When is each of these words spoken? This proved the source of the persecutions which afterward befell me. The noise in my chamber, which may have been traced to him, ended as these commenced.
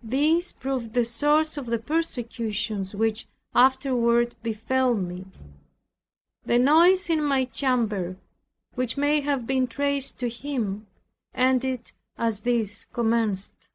This 0.00 0.52
proved 0.52 0.92
the 0.94 1.04
source 1.04 1.56
of 1.56 1.66
the 1.66 1.80
persecutions 1.80 2.94
which 2.94 3.26
afterward 3.52 4.36
befell 4.40 4.94
me. 4.94 5.26
The 6.44 6.56
noise 6.56 7.10
in 7.10 7.20
my 7.20 7.46
chamber, 7.46 8.16
which 8.76 8.96
may 8.96 9.22
have 9.22 9.44
been 9.44 9.66
traced 9.66 10.18
to 10.20 10.28
him, 10.28 10.86
ended 11.34 11.90
as 12.16 12.42
these 12.42 12.86
commenced. 12.92 13.68